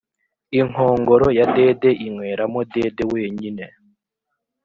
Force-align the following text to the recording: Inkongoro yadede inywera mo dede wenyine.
Inkongoro 0.59 1.27
yadede 1.39 1.89
inywera 2.05 2.43
mo 2.53 2.61
dede 2.73 3.03
wenyine. 3.13 3.65